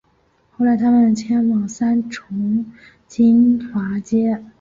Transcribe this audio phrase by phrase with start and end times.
[0.53, 2.65] 后来他们迁往三重
[3.07, 4.43] 金华街